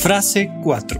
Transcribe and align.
Frase 0.00 0.50
4. 0.62 0.98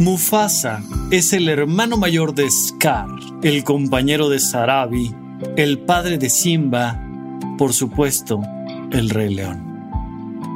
Mufasa 0.00 0.82
es 1.12 1.32
el 1.32 1.48
hermano 1.48 1.96
mayor 1.96 2.34
de 2.34 2.50
Scar, 2.50 3.06
el 3.44 3.62
compañero 3.62 4.28
de 4.28 4.40
Sarabi, 4.40 5.14
el 5.56 5.78
padre 5.78 6.18
de 6.18 6.28
Simba, 6.28 7.00
por 7.56 7.72
supuesto, 7.72 8.42
el 8.90 9.08
rey 9.08 9.32
león. 9.32 9.62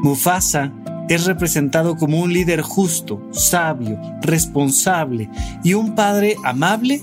Mufasa 0.02 0.72
es 1.08 1.24
representado 1.24 1.97
como 1.97 2.20
un 2.20 2.33
líder 2.33 2.62
justo, 2.62 3.22
sabio, 3.30 3.97
responsable 4.22 5.30
y 5.62 5.74
un 5.74 5.94
padre 5.94 6.34
amable 6.42 7.00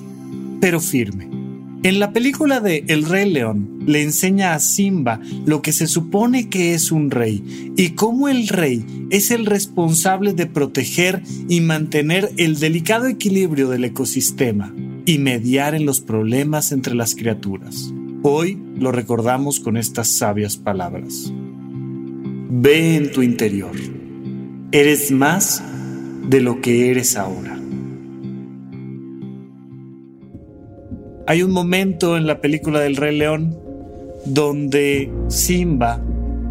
pero 0.60 0.82
firme. 0.82 1.33
En 1.84 2.00
la 2.00 2.14
película 2.14 2.62
de 2.62 2.86
El 2.88 3.04
Rey 3.04 3.30
León 3.30 3.84
le 3.86 4.02
enseña 4.02 4.54
a 4.54 4.60
Simba 4.60 5.20
lo 5.46 5.62
que 5.62 5.74
se 5.74 5.86
supone 5.86 6.48
que 6.48 6.74
es 6.74 6.94
un 6.94 7.12
rey 7.12 7.74
y 7.76 7.90
cómo 7.90 8.30
el 8.30 8.48
rey 8.48 8.86
es 9.10 9.32
el 9.32 9.46
responsable 9.46 10.32
de 10.32 10.46
proteger 10.46 11.22
y 11.50 11.60
mantener 11.60 12.32
el 12.38 12.58
delicado 12.58 13.08
equilibrio 13.08 13.68
del 13.68 13.84
ecosistema 13.84 14.74
y 15.06 15.18
mediar 15.18 15.76
en 15.76 15.86
los 15.86 16.00
problemas 16.00 16.72
entre 16.72 16.96
las 16.96 17.16
criaturas. 17.16 17.94
Hoy 18.22 18.58
lo 18.80 18.94
recordamos 18.94 19.60
con 19.60 19.76
estas 19.76 20.08
sabias 20.08 20.56
palabras. 20.56 21.34
Ve 22.50 22.96
en 22.96 23.12
tu 23.12 23.22
interior. 23.22 23.76
Eres 24.72 25.12
más 25.12 25.62
de 26.30 26.40
lo 26.40 26.62
que 26.62 26.92
eres 26.92 27.18
ahora. 27.18 27.60
Hay 31.26 31.42
un 31.42 31.52
momento 31.52 32.18
en 32.18 32.28
la 32.28 32.42
película 32.42 32.82
del 32.82 32.98
Rey 32.98 33.18
León 33.18 33.58
donde 34.26 35.10
Simba 35.30 36.02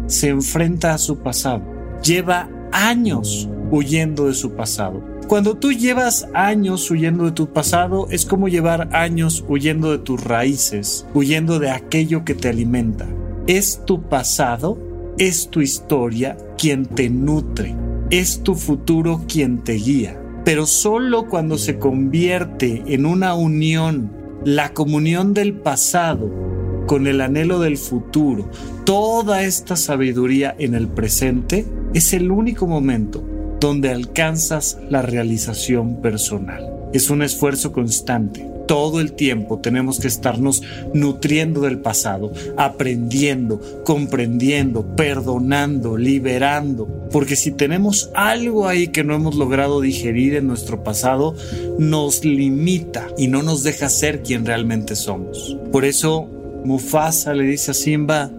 se 0.07 0.29
enfrenta 0.29 0.95
a 0.95 0.97
su 0.97 1.19
pasado. 1.19 1.61
Lleva 2.03 2.49
años 2.71 3.47
huyendo 3.69 4.25
de 4.25 4.33
su 4.33 4.53
pasado. 4.53 5.03
Cuando 5.27 5.57
tú 5.57 5.71
llevas 5.71 6.27
años 6.33 6.89
huyendo 6.89 7.25
de 7.25 7.33
tu 7.33 7.53
pasado, 7.53 8.07
es 8.09 8.25
como 8.25 8.47
llevar 8.47 8.89
años 8.95 9.45
huyendo 9.47 9.91
de 9.91 9.99
tus 9.99 10.23
raíces, 10.23 11.05
huyendo 11.13 11.59
de 11.59 11.69
aquello 11.69 12.25
que 12.25 12.33
te 12.33 12.49
alimenta. 12.49 13.07
Es 13.45 13.85
tu 13.85 14.01
pasado, 14.01 14.79
es 15.19 15.49
tu 15.49 15.61
historia 15.61 16.35
quien 16.57 16.87
te 16.87 17.11
nutre, 17.11 17.75
es 18.09 18.41
tu 18.41 18.55
futuro 18.55 19.21
quien 19.27 19.63
te 19.63 19.73
guía. 19.73 20.19
Pero 20.43 20.65
solo 20.65 21.27
cuando 21.29 21.59
se 21.59 21.77
convierte 21.77 22.81
en 22.87 23.05
una 23.05 23.35
unión 23.35 24.22
la 24.45 24.73
comunión 24.73 25.33
del 25.33 25.53
pasado 25.53 26.29
con 26.85 27.07
el 27.07 27.21
anhelo 27.21 27.59
del 27.59 27.77
futuro, 27.77 28.49
toda 28.85 29.43
esta 29.43 29.75
sabiduría 29.75 30.53
en 30.59 30.75
el 30.75 30.87
presente, 30.87 31.65
es 31.93 32.13
el 32.13 32.29
único 32.31 32.67
momento 32.67 33.23
donde 33.59 33.91
alcanzas 33.91 34.77
la 34.89 35.01
realización 35.01 36.01
personal. 36.01 36.89
Es 36.93 37.09
un 37.09 37.21
esfuerzo 37.21 37.71
constante 37.71 38.52
todo 38.65 38.99
el 38.99 39.13
tiempo 39.13 39.59
tenemos 39.59 39.99
que 39.99 40.07
estarnos 40.07 40.63
nutriendo 40.93 41.61
del 41.61 41.79
pasado, 41.79 42.31
aprendiendo, 42.57 43.59
comprendiendo, 43.83 44.95
perdonando, 44.95 45.97
liberando. 45.97 46.87
Porque 47.11 47.35
si 47.35 47.51
tenemos 47.51 48.09
algo 48.13 48.67
ahí 48.67 48.87
que 48.87 49.03
no 49.03 49.15
hemos 49.15 49.35
logrado 49.35 49.81
digerir 49.81 50.35
en 50.35 50.47
nuestro 50.47 50.83
pasado, 50.83 51.35
nos 51.77 52.23
limita 52.23 53.07
y 53.17 53.27
no 53.27 53.43
nos 53.43 53.63
deja 53.63 53.89
ser 53.89 54.23
quien 54.23 54.45
realmente 54.45 54.95
somos. 54.95 55.57
Por 55.71 55.85
eso 55.85 56.27
Mufasa 56.63 57.33
le 57.33 57.43
dice 57.43 57.71
a 57.71 57.73
Simba, 57.73 58.31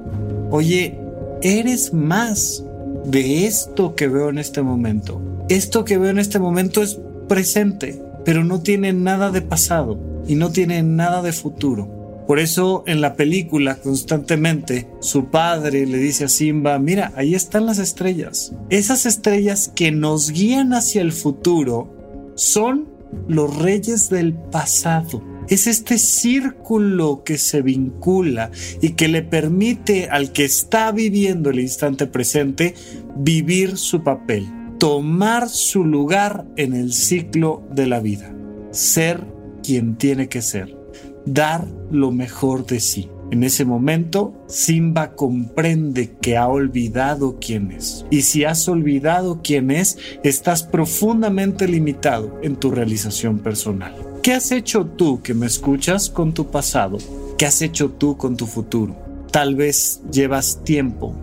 oye, 0.51 0.99
eres 1.43 1.93
más 1.93 2.65
de 3.05 3.47
esto 3.47 3.95
que 3.95 4.09
veo 4.09 4.31
en 4.31 4.39
este 4.39 4.63
momento. 4.63 5.21
Esto 5.49 5.85
que 5.85 5.99
veo 5.99 6.11
en 6.11 6.19
este 6.19 6.39
momento 6.39 6.83
es 6.83 6.99
presente, 7.29 8.01
pero 8.25 8.45
no 8.45 8.61
tiene 8.63 8.93
nada 8.95 9.31
de 9.31 9.43
pasado 9.43 10.14
y 10.27 10.35
no 10.35 10.51
tiene 10.51 10.83
nada 10.83 11.23
de 11.23 11.33
futuro. 11.33 12.05
Por 12.27 12.39
eso 12.39 12.85
en 12.87 13.01
la 13.03 13.17
película 13.17 13.77
constantemente 13.77 14.89
su 15.01 15.27
padre 15.27 15.87
le 15.87 15.99
dice 15.99 16.25
a 16.25 16.29
Simba, 16.29 16.79
mira, 16.79 17.13
ahí 17.17 17.35
están 17.35 17.67
las 17.67 17.79
estrellas. 17.79 18.53
Esas 18.71 19.05
estrellas 19.05 19.71
que 19.75 19.93
nos 19.93 20.31
guían 20.31 20.73
hacia 20.73 21.03
el 21.03 21.13
futuro 21.13 22.33
son 22.35 22.89
los 23.29 23.57
reyes 23.59 24.09
del 24.09 24.33
pasado. 24.33 25.23
Es 25.49 25.67
este 25.67 25.99
círculo 25.99 27.23
que 27.25 27.37
se 27.37 27.61
vincula 27.61 28.51
y 28.81 28.91
que 28.91 29.09
le 29.09 29.23
permite 29.23 30.09
al 30.09 30.33
que 30.33 30.45
está 30.45 30.91
viviendo 30.93 31.51
el 31.51 31.61
instante 31.61 32.07
presente 32.07 32.75
vivir 33.17 33.77
su 33.77 34.03
papel, 34.03 34.47
tomar 34.79 35.51
su 35.51 35.85
lugar 35.85 36.47
en 36.57 36.73
el 36.73 36.95
ciclo 36.95 37.63
de 37.71 37.87
la 37.87 38.01
vida, 38.01 38.35
ser 38.71 39.27
quien 39.65 39.97
tiene 39.97 40.29
que 40.29 40.43
ser, 40.43 40.77
dar 41.25 41.67
lo 41.91 42.13
mejor 42.13 42.67
de 42.67 42.81
sí. 42.81 43.11
En 43.31 43.43
ese 43.43 43.65
momento, 43.65 44.35
Simba 44.47 45.17
comprende 45.17 46.13
que 46.21 46.37
ha 46.37 46.47
olvidado 46.47 47.39
quién 47.41 47.73
es. 47.73 48.05
Y 48.11 48.23
si 48.23 48.45
has 48.45 48.69
olvidado 48.69 49.41
quién 49.43 49.71
es, 49.71 49.99
estás 50.23 50.63
profundamente 50.63 51.67
limitado 51.67 52.39
en 52.43 52.57
tu 52.57 52.71
realización 52.71 53.39
personal. 53.39 53.95
¿Qué 54.23 54.35
has 54.35 54.53
hecho 54.53 54.87
tú 54.87 55.21
que 55.23 55.35
me 55.35 55.47
escuchas 55.47 56.11
con 56.11 56.33
tu 56.33 56.51
pasado? 56.51 56.99
¿Qué 57.37 57.47
has 57.47 57.61
hecho 57.63 57.91
tú 57.91 58.17
con 58.17 58.37
tu 58.37 58.47
futuro? 58.47 58.95
Tal 59.33 59.57
vez 59.57 60.03
llevas 60.13 60.63
tiempo, 60.63 61.15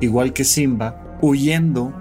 igual 0.00 0.32
que 0.32 0.44
Simba, 0.44 1.18
huyendo 1.20 1.92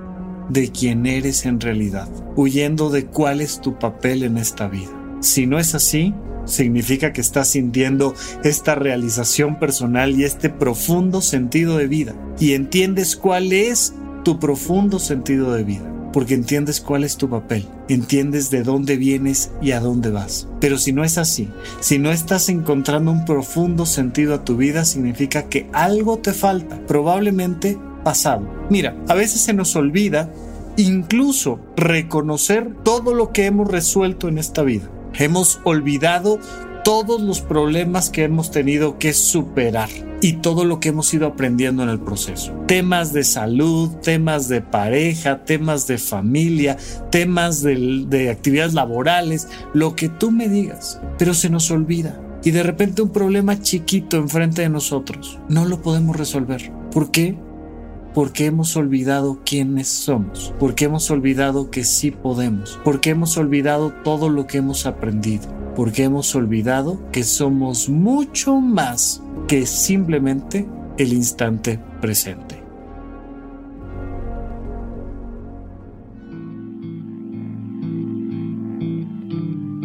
de 0.49 0.71
quién 0.71 1.05
eres 1.05 1.45
en 1.45 1.59
realidad, 1.59 2.07
huyendo 2.35 2.89
de 2.89 3.07
cuál 3.07 3.41
es 3.41 3.59
tu 3.59 3.77
papel 3.77 4.23
en 4.23 4.37
esta 4.37 4.67
vida. 4.67 5.02
Si 5.23 5.47
no 5.47 5.57
es 5.57 5.73
así, 5.73 6.13
significa 6.43 7.13
que 7.13 7.21
estás 7.21 7.47
sintiendo 7.47 8.13
esta 8.43 8.75
realización 8.75 9.57
personal 9.57 10.19
y 10.19 10.25
este 10.25 10.49
profundo 10.49 11.21
sentido 11.21 11.77
de 11.77 11.87
vida. 11.87 12.13
Y 12.41 12.51
entiendes 12.51 13.15
cuál 13.15 13.53
es 13.53 13.93
tu 14.25 14.37
profundo 14.37 14.99
sentido 14.99 15.53
de 15.53 15.63
vida. 15.63 15.89
Porque 16.11 16.33
entiendes 16.33 16.81
cuál 16.81 17.05
es 17.05 17.15
tu 17.15 17.29
papel, 17.29 17.65
entiendes 17.87 18.51
de 18.51 18.63
dónde 18.63 18.97
vienes 18.97 19.49
y 19.61 19.71
a 19.71 19.79
dónde 19.79 20.11
vas. 20.11 20.49
Pero 20.59 20.77
si 20.77 20.91
no 20.91 21.05
es 21.05 21.17
así, 21.17 21.47
si 21.79 21.99
no 21.99 22.11
estás 22.11 22.49
encontrando 22.49 23.09
un 23.09 23.23
profundo 23.23 23.85
sentido 23.85 24.35
a 24.35 24.43
tu 24.43 24.57
vida, 24.57 24.83
significa 24.83 25.43
que 25.43 25.69
algo 25.71 26.17
te 26.17 26.33
falta, 26.33 26.85
probablemente 26.85 27.79
pasado. 28.03 28.45
Mira, 28.69 28.93
a 29.07 29.15
veces 29.15 29.39
se 29.39 29.53
nos 29.53 29.73
olvida 29.77 30.31
incluso 30.75 31.61
reconocer 31.77 32.75
todo 32.83 33.15
lo 33.15 33.31
que 33.31 33.45
hemos 33.45 33.69
resuelto 33.69 34.27
en 34.27 34.37
esta 34.37 34.63
vida. 34.63 34.89
Hemos 35.15 35.59
olvidado 35.63 36.39
todos 36.83 37.21
los 37.21 37.41
problemas 37.41 38.09
que 38.09 38.23
hemos 38.23 38.51
tenido 38.51 38.97
que 38.99 39.13
superar 39.13 39.89
y 40.21 40.33
todo 40.33 40.65
lo 40.65 40.79
que 40.79 40.89
hemos 40.89 41.13
ido 41.13 41.27
aprendiendo 41.27 41.83
en 41.83 41.89
el 41.89 41.99
proceso. 41.99 42.53
Temas 42.67 43.13
de 43.13 43.23
salud, 43.23 43.89
temas 44.01 44.47
de 44.47 44.61
pareja, 44.61 45.43
temas 45.43 45.87
de 45.87 45.97
familia, 45.97 46.77
temas 47.09 47.61
de, 47.61 48.05
de 48.07 48.29
actividades 48.29 48.73
laborales, 48.73 49.47
lo 49.73 49.95
que 49.95 50.09
tú 50.09 50.31
me 50.31 50.49
digas, 50.49 50.99
pero 51.17 51.33
se 51.33 51.49
nos 51.49 51.71
olvida. 51.71 52.19
Y 52.43 52.51
de 52.51 52.63
repente 52.63 53.01
un 53.01 53.11
problema 53.11 53.61
chiquito 53.61 54.17
enfrente 54.17 54.63
de 54.63 54.69
nosotros, 54.69 55.39
no 55.47 55.65
lo 55.65 55.81
podemos 55.81 56.17
resolver. 56.17 56.71
¿Por 56.91 57.11
qué? 57.11 57.37
Porque 58.13 58.45
hemos 58.45 58.75
olvidado 58.75 59.39
quiénes 59.43 59.87
somos, 59.87 60.53
porque 60.59 60.85
hemos 60.85 61.09
olvidado 61.09 61.71
que 61.71 61.83
sí 61.83 62.11
podemos, 62.11 62.79
porque 62.83 63.11
hemos 63.11 63.37
olvidado 63.37 63.91
todo 64.03 64.29
lo 64.29 64.45
que 64.47 64.59
hemos 64.59 64.85
aprendido, 64.85 65.47
porque 65.75 66.03
hemos 66.03 66.35
olvidado 66.35 66.99
que 67.11 67.23
somos 67.23 67.89
mucho 67.89 68.59
más 68.59 69.21
que 69.47 69.65
simplemente 69.65 70.67
el 70.97 71.13
instante 71.13 71.79
presente. 72.01 72.61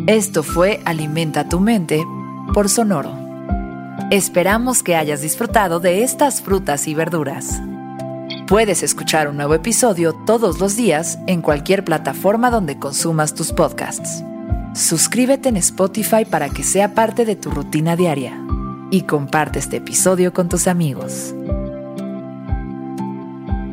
Esto 0.07 0.43
fue 0.43 0.81
Alimenta 0.87 1.51
tu 1.51 1.61
mente 1.61 2.03
por 2.55 2.71
Sonoro. 2.71 3.13
Esperamos 4.11 4.83
que 4.83 4.97
hayas 4.97 5.21
disfrutado 5.21 5.81
de 5.81 6.03
estas 6.03 6.41
frutas 6.41 6.89
y 6.89 6.95
verduras. 6.95 7.61
Puedes 8.49 8.83
escuchar 8.83 9.29
un 9.29 9.37
nuevo 9.37 9.53
episodio 9.53 10.15
todos 10.15 10.59
los 10.59 10.75
días 10.75 11.19
en 11.27 11.43
cualquier 11.43 11.85
plataforma 11.85 12.51
donde 12.51 12.79
consumas 12.79 13.35
tus 13.35 13.53
podcasts. 13.53 14.25
Suscríbete 14.75 15.51
en 15.51 15.59
Spotify 15.59 16.25
para 16.25 16.49
que 16.49 16.63
sea 16.63 16.95
parte 16.95 17.27
de 17.27 17.37
tu 17.37 17.51
rutina 17.51 17.95
diaria 17.95 18.43
y 18.91 19.03
comparte 19.03 19.59
este 19.59 19.77
episodio 19.77 20.33
con 20.33 20.49
tus 20.49 20.67
amigos. 20.67 21.35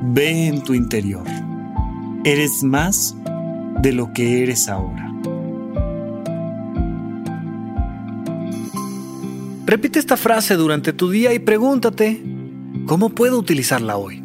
Ve 0.07 0.47
en 0.47 0.61
tu 0.61 0.73
interior. 0.73 1.25
Eres 2.25 2.61
más 2.61 3.15
de 3.81 3.93
lo 3.93 4.11
que 4.11 4.43
eres 4.43 4.67
ahora. 4.67 5.09
Repite 9.65 9.99
esta 9.99 10.17
frase 10.17 10.55
durante 10.55 10.91
tu 10.91 11.09
día 11.09 11.33
y 11.33 11.39
pregúntate, 11.39 12.21
¿cómo 12.85 13.11
puedo 13.11 13.39
utilizarla 13.39 13.95
hoy? 13.95 14.24